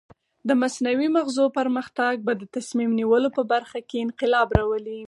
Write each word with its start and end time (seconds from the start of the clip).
د 0.47 0.49
مصنوعي 0.61 1.09
مغزو 1.17 1.45
پرمختګ 1.57 2.13
به 2.25 2.33
د 2.37 2.43
تصمیم 2.55 2.91
نیولو 2.99 3.29
په 3.37 3.43
برخه 3.51 3.79
کې 3.89 3.97
انقلاب 4.05 4.47
راولي. 4.59 4.99